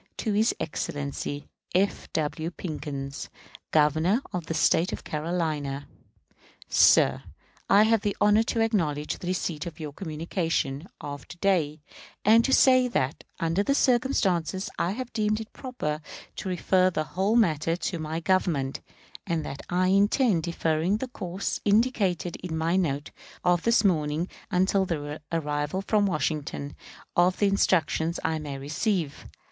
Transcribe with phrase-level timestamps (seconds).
[0.17, 2.11] To his Excellency F.
[2.13, 2.49] W.
[2.49, 3.29] PICKENS,
[3.69, 5.87] Governor of the State of South Carolina.
[6.67, 7.21] Sir:
[7.69, 11.81] I have the honor to acknowledge the receipt of your communication of to day,
[12.25, 16.01] and to say that, under the circumstances, I have deemed it proper
[16.37, 18.81] to refer the whole matter to my Government;
[19.27, 23.11] and that I intend deferring the course indicated in my note
[23.43, 26.75] of this morning until the arrival from Washington
[27.15, 29.27] of the instructions I may receive.